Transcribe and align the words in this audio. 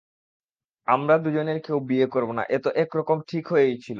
আমরা 0.87 1.15
দুজনের 1.17 1.57
কেউ 1.61 1.77
বিয়ে 1.89 2.07
করব 2.07 2.29
না 2.33 2.43
এ 2.49 2.57
তো 2.59 2.69
একরকম 2.75 3.17
ঠিক 3.27 3.43
হয়েই 3.47 3.75
ছিল। 3.77 3.89